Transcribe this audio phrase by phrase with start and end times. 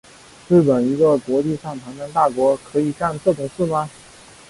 [0.47, 3.87] 日本一个国际上堂堂大国可以干这种事吗？